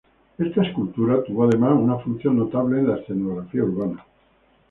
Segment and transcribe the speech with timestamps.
[0.39, 4.03] Esta escultura tuvo además una función notable en la escenografía urbana.